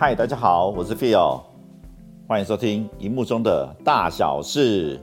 [0.00, 1.42] 嗨，大家好，我是 Phil，
[2.26, 4.98] 欢迎收听荧幕中的大小事。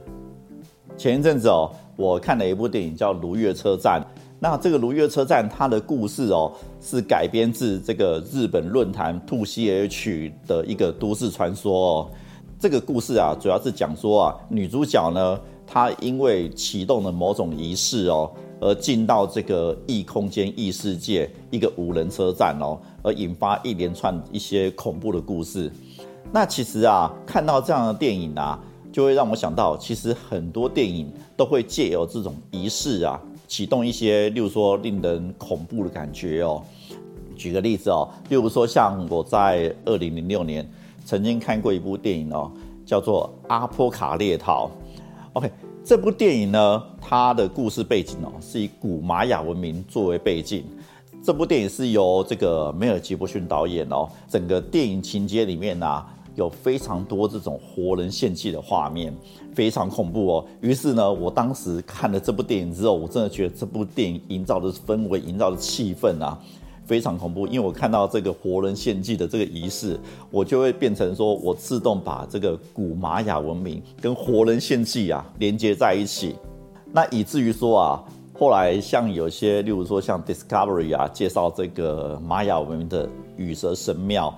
[0.97, 4.01] 前一阵子哦，我看了一部电影叫《如月车站》。
[4.39, 6.51] 那这个《如月车站》它的故事哦，
[6.81, 12.09] 是改编自这个日本论坛兔 C H 的一个都市传说哦。
[12.57, 18.31] 这个故事啊，主要是讲说啊，女主角呢，他因为启动了某种仪式哦。
[18.59, 25.71] 而进到这个异空间、异世界一个无人车站哦，而引发一连串一些恐怖的故事。
[26.31, 28.59] 那其实啊，看到这样的电影啊，
[28.91, 36.59] 就会让我想到，其实很多电影都会借由这种仪式啊，启动一些，例如说令人恐怖的感觉哦。
[37.35, 40.67] 举个例子哦，例如说像我在二零零六年
[41.05, 42.51] 曾经看过一部电影哦，
[42.87, 44.65] 叫做《阿波卡列逃》。
[45.37, 45.51] OK。
[45.83, 50.63] 这部电影呢，它的故事背景哦，是以古玛雅文明作为背景。
[51.23, 54.09] 这部电影是由这个梅尔吉伯逊导演哦。
[54.27, 56.03] 整个电影情节里面呢，
[56.33, 59.15] 有非常多这种活人献祭的画面，
[59.53, 60.45] 非常恐怖哦。
[60.59, 66.37] 于是呢，我当时看了这部电影之后，我真的觉得这部电影营造的氛围、营造的气氛啊。
[66.87, 69.99] 非常恐怖，因为我看到这个活人献祭的这个仪式，
[70.31, 76.35] 我就会变成说我自动把这个古玛雅文明跟活人献祭啊连接在一起，
[76.93, 84.33] 那以至于说啊，后来像有些，例如说像 Discovery 啊介绍这个玛雅文明的羽蛇神庙，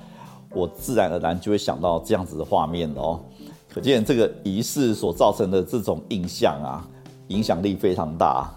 [0.56, 3.20] 我自然而然就会想到这样子的画面哦，
[3.72, 6.88] 可见这个仪式所造成的这种印象啊，
[7.28, 8.52] 影响力非常大。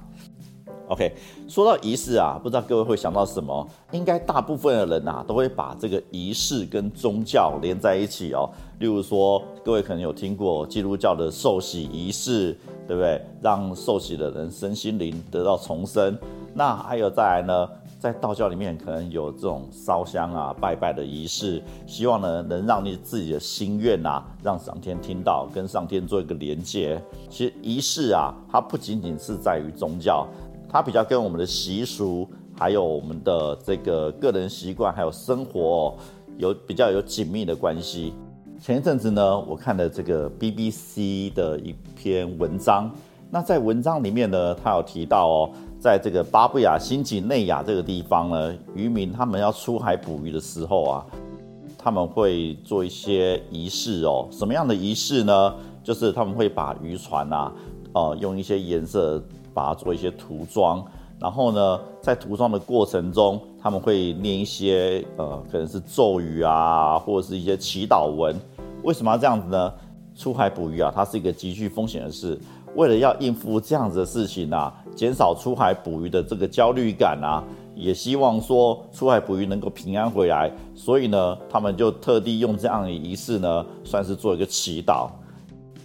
[0.88, 1.10] OK，
[1.48, 3.66] 说到仪式啊，不知道各位会想到什么？
[3.92, 8.50] 应该大部分的人啊，都会把这个仪式跟宗教连在一起哦。
[8.78, 12.52] 例如说，各位可能有听过基督教的受洗仪式，
[12.86, 13.20] 对不对？
[13.40, 16.18] 让受洗的人身心灵得到重生。
[16.52, 27.00] 那还有再来呢，在道教里面可能有这种烧香啊、拜拜的仪式，希望呢能让你自己的心愿啊，让上天听到，跟上天做一个连接。
[27.30, 30.26] 其实仪式啊，它不仅仅是在于宗教。
[30.72, 32.26] 它比较跟我们的习俗，
[32.58, 35.94] 还有我们的这个个人习惯，还有生活哦
[36.38, 38.14] 有比较有紧密的关系。
[38.58, 42.90] 前一阵子呢，我看了这个 BBC 的一篇文章，
[43.30, 51.06] 那在文章里面呢，他有提到哦，在这个巴布亚新几内亚这个地方呢，渔民他们要出海捕鱼的时候啊，
[51.76, 54.26] 他们会做一些仪式哦。
[54.30, 55.54] 什么样的仪式呢？
[55.84, 57.52] 就是他们会把渔船啊，
[57.92, 59.22] 呃，用一些颜色。
[59.54, 60.84] 把它做一些涂装，
[61.18, 68.34] 然后呢，在涂装的过程中，他们会念一些呃，可能是咒语啊，或者是一些祈祷文。
[68.82, 69.72] 为什么要这样子呢？
[70.14, 72.38] 出海捕鱼啊，它是一个极具风险的事。
[72.74, 77.42] 为了要应付这样子的事情啊，减少出海捕鱼的这个焦虑感啊，
[77.74, 85.08] 也希望说出海捕鱼能够平安回来，所以呢，他们就特地用这样的仪式呢，算是做一个祈祷。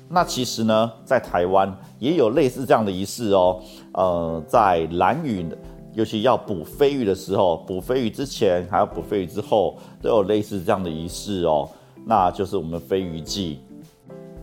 [0.09, 3.61] 那其实呢，在台湾也有类似这样的仪式哦。
[3.93, 5.45] 呃，在蓝屿，
[5.93, 11.67] 尤其要捕飞鱼的时候，捕飞鱼之前还要捕飞鱼之后，都有类似这样的仪式哦。
[12.05, 13.59] 那就是我们飞鱼季。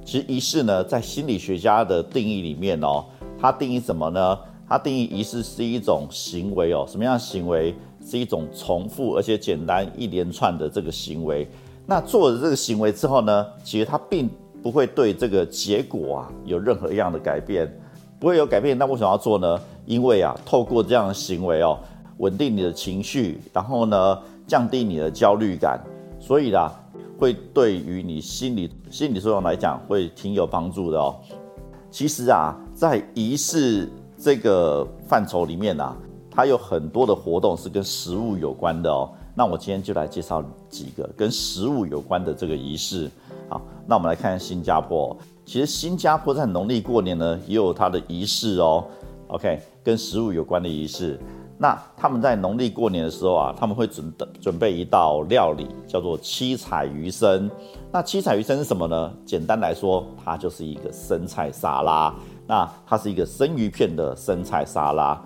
[0.04, 3.04] 其实仪式呢，在心理学家的定义里面哦，
[3.40, 4.38] 它定义什么呢？
[4.68, 7.74] 它定义仪式是一种行为哦，什么样的行为？
[8.06, 11.48] 是一种重复而且简单一连串的这个行为。
[11.86, 14.28] 那做了这个行为之后呢，其实它并
[14.64, 17.70] 不会对这个结果啊有任何一样的改变，
[18.18, 18.76] 不会有改变。
[18.78, 19.60] 那为什么要做呢？
[19.84, 21.78] 因为啊，透过这样的行为哦，
[22.16, 25.78] 稳定你的情绪，然后呢，降低你的焦虑感，
[26.18, 26.72] 所以啦，
[27.18, 31.14] 会对于你心理心理作用来讲，会挺有帮助的哦。
[31.90, 33.86] 其实啊，在仪式
[34.16, 35.94] 这个范畴里面啊，
[36.30, 39.10] 它有很多的活动是跟食物有关的哦。
[39.34, 43.10] 那我今天就来介绍几个跟食物有关的这个仪式。
[43.48, 45.16] 好，那我们来看新加坡。
[45.44, 48.84] 其实新加坡在农历过年呢，也有它的仪式哦。
[49.28, 51.18] OK，跟食物有关的仪式。
[51.58, 57.50] 那他们在农历过年的时候啊，他们会准准备一道料理，叫做七彩鱼生。
[57.92, 59.12] 那七彩鱼生是什么呢？
[59.24, 62.14] 简单来说，它就是一个生菜沙拉。
[62.46, 65.20] 那它是一个生鱼片的生菜沙拉。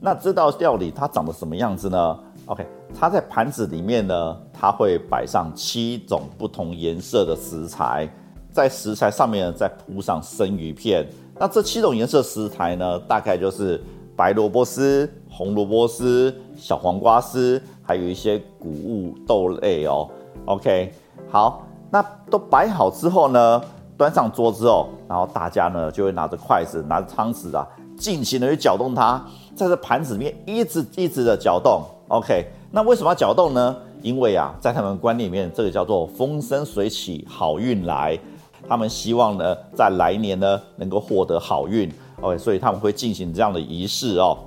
[0.00, 2.18] 那这道料理它长得什么样子呢
[2.48, 2.66] ？OK，
[2.98, 8.08] 它在盘子里面呢，它会摆上七种不同颜色的食材，
[8.50, 11.06] 在食材上面呢再铺上生鱼片。
[11.38, 13.78] 那这七种颜色食材呢，大概就是
[14.16, 20.08] 白萝卜丝、红萝卜丝、小黄瓜丝，还有一些谷物豆类哦。
[20.46, 20.90] OK，
[21.30, 23.62] 好，那都摆好之后呢，
[23.98, 27.68] 端上桌之后，然后大家呢就会拿着筷子、拿着汤匙啊，
[27.98, 29.22] 尽情的去搅动它，
[29.54, 31.82] 在这盘子里面一直一直的搅动。
[32.08, 33.76] OK，那为什么要搅动呢？
[34.00, 38.18] 因为啊，在他们观念里面，这个叫做风生水起，好运来。
[38.66, 41.92] 他们希望呢，在来年呢能够获得好运。
[42.22, 44.38] OK，所以他们会进行这样的仪式哦。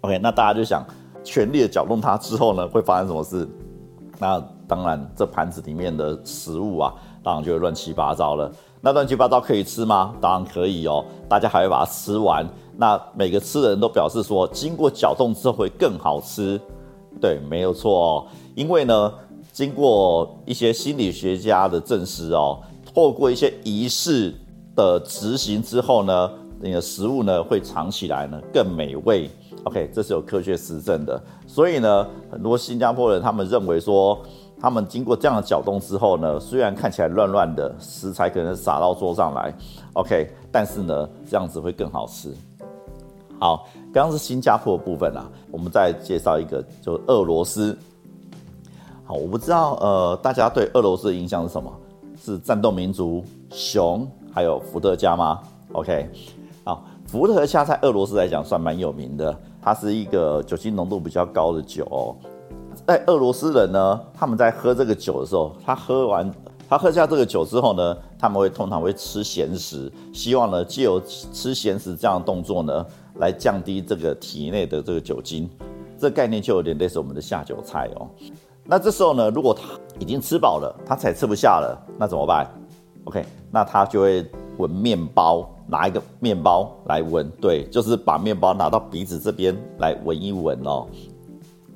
[0.00, 0.82] OK，那大家就想，
[1.22, 3.46] 全力的搅动它之后呢，会发生什么事？
[4.18, 8.50] 那当然，这盘子里面的食物啊，当然就会乱七八糟了。
[8.80, 10.14] 那乱七八糟可以吃吗？
[10.20, 11.04] 当然可以哦。
[11.28, 12.46] 大家还会把它吃完。
[12.78, 16.60] 那每个吃的人都表示说，经过搅动之后会更好吃。
[17.20, 18.26] 对，没有错哦。
[18.54, 19.12] 因为呢，
[19.52, 22.60] 经过一些心理学家的证实哦，
[22.94, 24.34] 透过一些仪式
[24.74, 26.30] 的执行之后呢，
[26.60, 29.30] 你的食物呢会尝起来呢更美味。
[29.64, 31.20] OK，这是有科学实证的。
[31.46, 34.18] 所以呢，很多新加坡人他们认为说，
[34.60, 39.52] 他们经过这样的搅动之后呢，虽然看起来乱乱的食材可能撒到桌上来
[39.94, 42.32] ，OK，但是呢，这样子会更好吃。
[43.38, 47.76] 好，刚刚是新加坡的部分啊，我们再介绍一个，就俄罗斯。
[49.04, 51.72] 好，我不知道呃，大家对俄罗斯的印象是什么？
[52.18, 55.40] 是战斗民族、熊，还有伏特加吗
[55.72, 56.08] ？OK，
[56.64, 62.16] 好，伏特加在俄罗斯来讲算蛮有名的，它是一个酒精浓度比较高的酒。
[62.86, 66.32] 在俄罗斯人呢，他们在喝这个酒的时候，他喝完。
[66.68, 72.86] 他喝下这个酒之后呢，他们会通常会吃咸食，希望呢借由吃咸食这样的动作呢，
[73.16, 75.48] 来降低这个体内的这个酒精。
[75.98, 78.08] 这概念就有点类似我们的下酒菜哦。
[78.64, 79.62] 那这时候呢，如果他
[79.98, 82.46] 已经吃饱了，他才吃不下了，那怎么办
[83.04, 84.26] ？OK，那他就会
[84.58, 90.86] 闻面包，拿一个面包来闻，对，就是把面包拿到鼻子这边来闻一闻哦。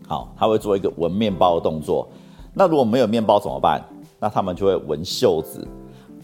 [0.07, 2.09] 好，他会做一个闻面包的动作。
[2.53, 3.83] 那如果没有面包怎么办？
[4.19, 5.67] 那他们就会闻袖子，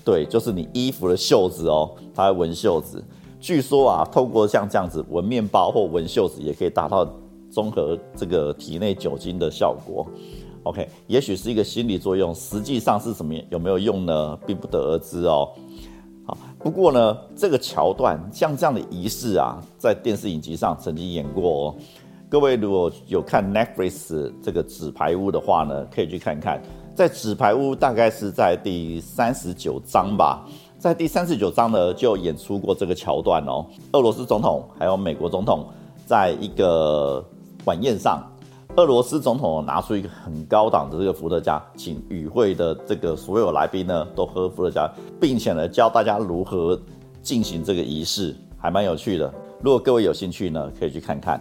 [0.07, 3.03] 对，就是你衣服的袖子哦，它会闻袖子。
[3.41, 7.05] 据说啊，透过像这样子闻面包或闻袖子，也可以达到
[7.51, 10.07] 综合这个体内酒精的效果。
[10.63, 15.49] OK，也许是一个心理作用，实际上是什么有没有用呢，并不得而知哦。
[16.25, 21.75] 好，不过呢，这个桥段像这样的仪式啊，在电视影集上曾经演过哦。
[22.29, 26.63] 各位如果有看 Netflix 这个纸牌屋的话呢，可以去看看。
[26.97, 30.43] 在纸牌屋大概是在第三十九章吧，
[30.79, 33.67] 在第三十九章呢就演出过这个桥段哦。
[33.93, 35.67] 俄罗斯总统还有美国总统
[36.07, 37.23] 在一个
[37.67, 38.23] 晚宴上，
[38.77, 44.91] 俄罗斯总统拿出一个很高档的这个伏特加，请与会的这个所有来宾呢都喝伏特加，
[45.21, 46.81] 并且呢教大家如何
[47.21, 49.31] 进行这个仪式，还蛮有趣的。
[49.63, 51.39] 如果各位有兴趣呢，可以去看看。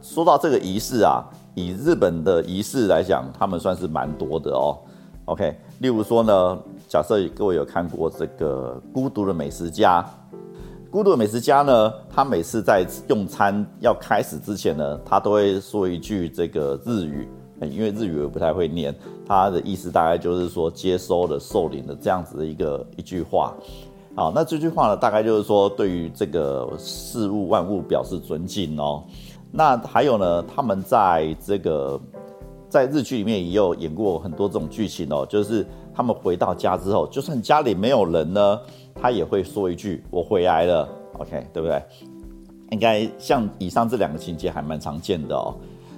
[0.00, 1.24] 说到这个仪式啊。
[1.56, 4.76] 以日本的仪式来讲，他们算是蛮多的哦。
[5.24, 10.02] OK，例如说呢，假设各位有看过这个《孤独的美食家》，
[10.90, 17.26] 《孤独的美食家》呢，他每次在用餐要开始之前呢，他都会说一句这个日语，
[17.62, 18.94] 因为日语我不太会念，
[19.26, 23.54] 他的意思大概就是说接收的、受领的这样子的一个一句话。
[24.14, 29.02] 好，那这句话呢，大概就是说对于这个事物万物表示尊敬哦。
[29.50, 30.42] 那还有呢？
[30.42, 31.98] 他们在这个
[32.68, 38.60] 在日剧里面也有演过很多这种剧情哦，就是他们回到家之后，就算家里没有人呢，
[38.94, 40.88] 他也会说一句“我回来了
[41.18, 41.82] ”，OK，对不对？
[42.72, 45.54] 应该像以上这两个情节还蛮常见的哦。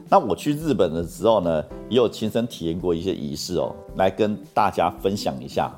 [0.09, 5.75] 那我去日本的时候呢，也有亲身体验过一些仪式哦，来跟大家分享一下。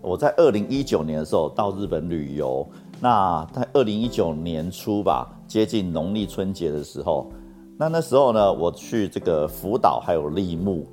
[0.00, 2.66] 我在二零一九年的时候到日本旅游，
[3.00, 5.34] 那在二零一九年初吧。
[5.48, 7.32] 接近农历春节的时候，
[7.78, 10.86] 那那时候呢，我去这个福岛还有立木。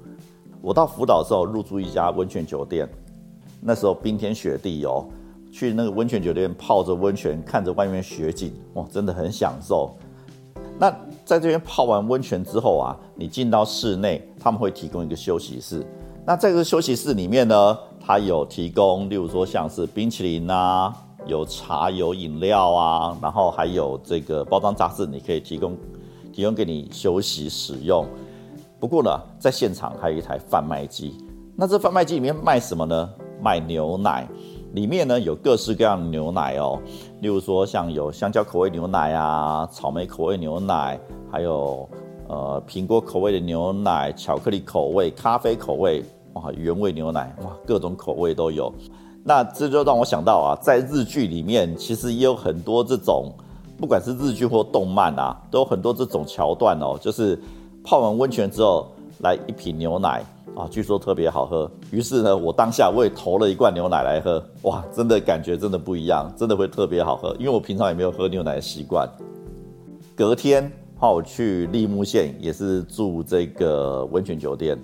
[0.61, 2.87] 我到福岛的时候入住一家温泉酒店，
[3.59, 5.05] 那时候冰天雪地哦，
[5.51, 9.93] 去那个温泉酒店泡着温泉，看着外面雪景，哇，真的很享受。
[10.79, 10.89] 那
[11.25, 15.85] 在这边泡完温泉之后啊，你进到室内，他们会提供一个休息室。
[16.25, 20.95] 那在这个休息室里面呢，它有提供，例如说像是冰淇淋啊。
[21.25, 25.75] 有茶有饮料啊，然后还有这个包装杂志，你可以提供
[26.31, 28.05] 提供给你休息使用。
[28.79, 31.15] 不过呢，在现场还有一台贩卖机。
[31.55, 33.09] 那这贩卖机里面卖什么呢？
[33.41, 34.27] 卖牛奶。
[34.73, 36.77] 里面呢有各式各样的牛奶哦，
[37.21, 40.99] 例如说像有香蕉口味牛奶啊，草莓口味牛奶，
[41.31, 41.87] 还有
[42.27, 46.03] 呃苹果口味的牛奶，巧克力口味，咖啡口味，
[46.33, 48.69] 哇，原味牛奶，哇，各种口味都有。
[49.27, 53.33] 那这就让我想到啊，在日剧里面其实也有很多这种，
[53.75, 57.35] 不管是日剧或动漫啊，都有很多这种桥段哦，就是
[57.83, 58.87] 泡完温泉之后
[59.21, 60.23] 来一瓶牛奶
[60.55, 61.67] 啊，据说特别好喝。
[61.89, 69.09] 于是呢，我当下我也投了一罐牛奶来喝，哇，真的感觉真的不一样，真的会特别好喝，因为我平常也没有喝牛奶的习惯。
[70.15, 74.79] 隔天，我去立木县也是住这个温泉酒店。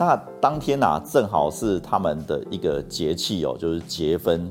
[0.00, 4.50] 那当天呐，正好是他们的一个节气哦，就是结婚。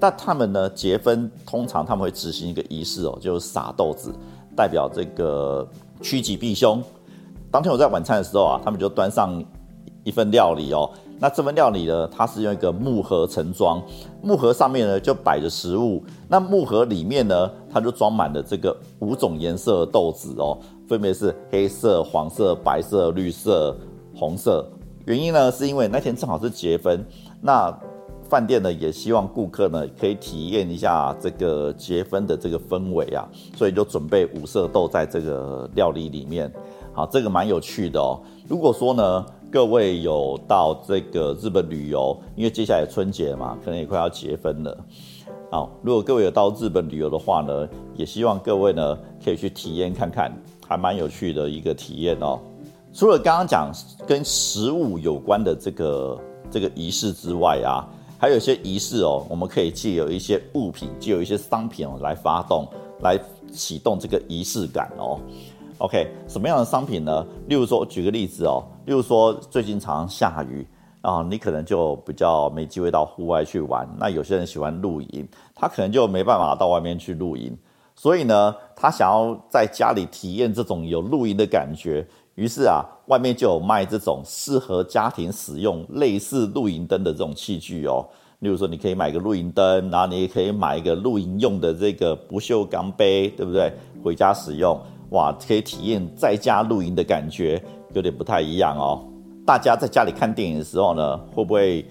[0.00, 4.10] 那他们呢，结婚通常他们会执行一个仪式哦，就是撒豆子，
[4.56, 5.68] 代表这个
[6.00, 6.82] 趋吉避凶。
[7.50, 9.44] 当天我在晚餐的时候啊，他们就端上
[10.02, 10.90] 一份料理哦。
[11.18, 13.82] 那这份料理呢，它是用一个木盒盛装，
[14.22, 16.02] 木盒上面呢就摆着食物。
[16.26, 20.56] 那木盒里面呢，它就装满了这个五种颜色的豆子哦，
[20.88, 23.76] 分别是黑色、黄色、白色、绿色、
[24.20, 24.68] 红色。
[25.06, 27.02] 原因呢，是因为那天正好是结婚，
[27.40, 27.74] 那
[28.28, 36.52] 饭店呢也希望顾客呢可以体验一下这个结婚的这个氛围啊，所以就准备五色豆在这个料理里面。
[36.92, 38.20] 好，这个蛮有趣的哦。
[38.46, 39.26] 如果说呢。
[39.52, 44.78] 各位有到这个日本旅游，因为接下来春节嘛，可能也快要结婚了。
[45.50, 50.32] 好，如果各位有到日本旅游的话呢，也希望各位呢可以去体验看看，
[50.68, 52.38] 还蛮有趣的一个体验哦。
[52.92, 53.72] 除了刚刚讲
[54.06, 56.20] 跟食物有关的这个
[56.50, 57.86] 这个仪式之外啊，
[58.18, 62.68] 还有一些仪式哦，我们可以借有一些物品，借有一些商品哦来发动，
[63.00, 63.18] 来
[63.52, 65.20] 启动这个仪式感哦。
[65.78, 67.24] OK，什么样的商品呢？
[67.46, 70.66] 例如说，举个例子哦，例如说最近常常下雨
[71.00, 73.88] 啊，你可能就比较没机会到户外去玩。
[73.98, 77.56] 那有些人喜欢露营，他可能就没办法到外面去露营，
[78.00, 82.02] 所以呢，他想要在家里体验这种有露营的感觉。
[82.34, 88.02] 于是啊，外面就有卖这种适合家庭使用、类似露营灯的这种器具哦。
[88.38, 93.70] 例如说，你可以买个露营灯，然后你也可以买一个露营用的这个不锈钢杯，对不对？
[94.02, 94.80] 回家使用。
[95.10, 99.04] 哇，可以体验在家露营的感觉，有点不太一样哦。
[99.46, 101.84] 大家在家里看电影的时候呢，会不会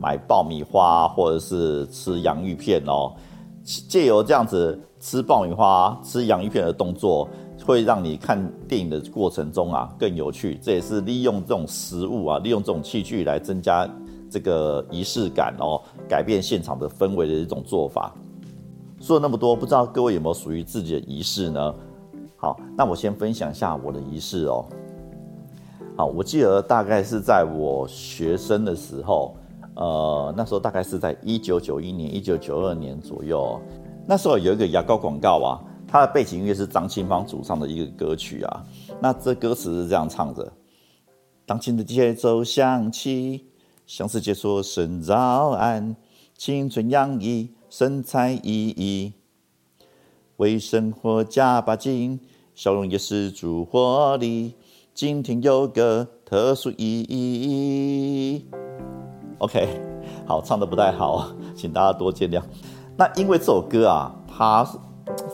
[0.00, 3.14] 买爆米花或者是吃洋芋片哦？
[3.62, 7.28] 借由这样子吃爆米花、吃洋芋片的动作，
[7.66, 10.56] 会让你看电影的过程中啊更有趣。
[10.62, 13.86] 这也是利用这种食物啊，利用这种器具来增加
[14.30, 18.14] 这个仪式感哦，改变现场的氛围的一种做法。
[19.00, 21.74] 说了那么多，不知道各位有没有属于自己的仪式呢？
[22.36, 24.64] 好，那我先分享一下我的仪式哦。
[25.96, 29.34] 好，我记得大概是在我学生的时候，
[29.74, 33.60] 呃，那时候大概是在一九九一年、一九九二年左右。
[34.06, 38.64] 那时候有一个牙膏广告啊，它的背景音乐是张清芳主唱的一个歌曲啊。
[39.00, 40.52] 那这歌词是这样唱着：
[41.46, 43.46] 当前的节奏响起，
[43.86, 45.94] 向世界说声早安，
[46.36, 49.12] 青春洋溢，神采奕奕，
[50.36, 52.20] 为生活加把劲。
[52.54, 54.54] 笑容也是足活力，
[54.92, 58.46] 今天有个特殊意义。
[59.38, 59.66] OK，
[60.26, 62.42] 好，唱的不太好，请大家多见谅。
[62.96, 64.66] 那因为这首歌啊，它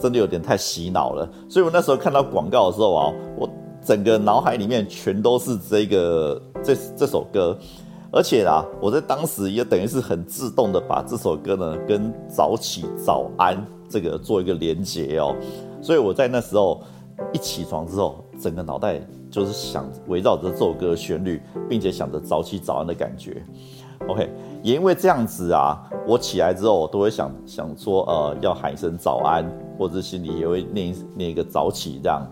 [0.00, 3.49] 真的有点太洗脑了，所以我那时候看到广告的时候啊，我
[3.85, 7.57] 整个脑海里面全都是这个这这首歌，
[8.12, 15.35] 而且啊，我在当时也等于是很自动的把这首歌呢跟早起早安这个做一个连结哦，
[15.83, 16.83] 所以我在那时候。
[17.33, 23.45] 一起床之后，整个脑袋就是想围绕着这首歌的旋律，并且想着早起早安的感觉。
[24.07, 24.31] OK，
[24.62, 25.76] 也因为这样子啊，
[26.07, 29.45] 我起来之后我都会想想说，呃，要喊一声早安，
[29.76, 32.26] 或者心里也会念念一个早起这样。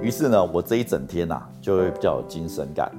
[0.00, 2.90] 于是呢，我这一整天呐就会比较有精神感。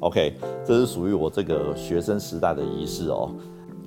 [0.00, 0.34] OK，
[0.64, 3.30] 这是属于我这个学生时代的仪式哦。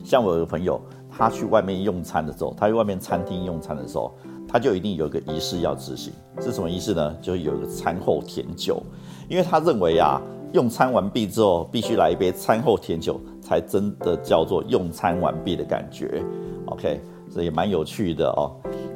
[0.04, 4.12] 像我有个朋友，他去外面用餐的时候，他去外面餐厅用餐的时候。
[4.54, 6.12] 他就一定有个仪式要执行，
[6.42, 7.16] 是什么仪式呢？
[7.22, 8.84] 就是有一个餐后甜酒，
[9.30, 13.18] 因为他认为啊，用餐完毕之后必须来一杯餐后甜酒，
[13.52, 16.24] 才真的叫做用餐完毕的感觉。
[16.68, 18.56] OK，这也蛮有趣的哦。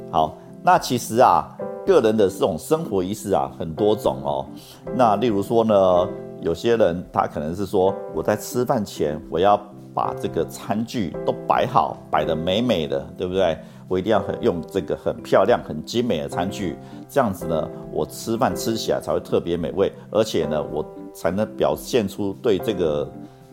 [0.10, 1.46] 好，那其实啊，
[1.86, 4.46] 个人的这种生活仪式啊，很多种哦。
[4.96, 6.08] 那例如说呢，
[6.40, 9.60] 有些人他可能是说，我在吃饭前我要
[9.94, 13.58] 把这个餐具都摆好，摆得美美的，对不对？
[13.90, 16.78] 我一定要很用这个很漂亮、很精美的餐具，
[17.10, 20.84] 这样子呢，我吃饭吃起来才会特别美味，而且呢，我
[21.14, 23.06] 才能表现出对这个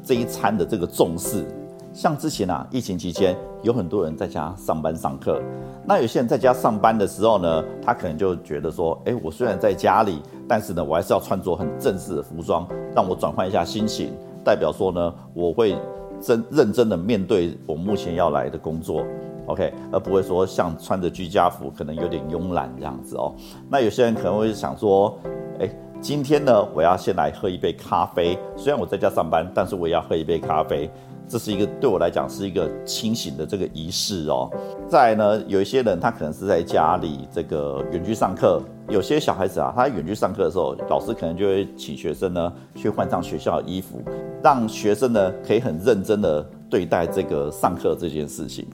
[0.02, 1.44] 这一餐的这个重视。
[1.92, 5.42] 像之前啊，疫情期间有很多人在家上班上课，
[5.86, 12.66] 那有些人在家上班的时候呢，他可能就觉得说，哎，我虽然在家里，但是呢，我还是要穿着很正式的服装，
[12.96, 14.10] 让我转换一下心情，
[14.42, 15.76] 代表说呢，我会
[16.18, 19.04] 真认真的面对我目前要来的工作。
[19.46, 23.34] OK，而不会说像穿着居家服可能有点慵懒这样子哦。
[23.68, 25.18] 那有些人可能会想说，
[25.58, 25.68] 哎，
[26.02, 28.36] 今天呢，我要先来喝一杯咖啡。
[28.56, 30.90] 虽然我在家上班，但是我也要喝一杯咖啡。
[31.28, 34.50] 这是一个对我来讲是一个清醒的这个仪式哦。
[34.88, 44.02] 再呢，有一些人他可能是在家里这个远距上课，有些小孩子啊，他远距上课的时候，老师可能就会请学生呢去换上学校的衣服，
[44.42, 48.66] 让学生呢可以很认真的对待这个上课这件事情。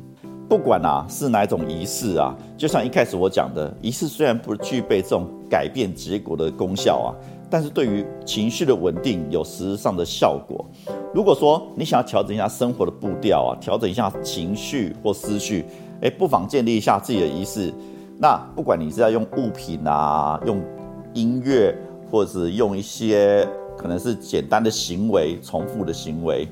[0.49, 7.09] 不管啊是哪种仪式啊，就像一开始我讲的，仪式虽然不具备这种改变结果的功效啊，
[7.51, 10.65] 但是对于情绪的稳定有实质上的效果。
[11.15, 15.67] 如果说你想要调整一下生活的步调啊，调整一下情绪或思绪，
[16.01, 17.73] 哎，不妨建立一下自己的仪式。
[18.19, 20.63] 那不管你是要用物品啊，用
[21.13, 21.77] 音乐，
[22.11, 23.47] 或者是用一些
[23.79, 26.49] 可能是简单的行为、重复的行为。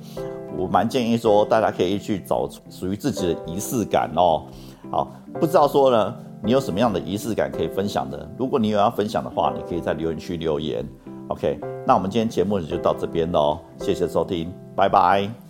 [0.57, 4.45] 我蛮建议说，大家可以去找属于自己的仪式感哦。
[4.91, 8.27] 好，不知道说呢，你有什么样的仪式感可以分享的？
[8.39, 10.83] 如果你有要分享的话，你可以在留言区留言。
[11.29, 15.46] OK，那我们今天节目就到这边喽，谢谢收听，拜拜。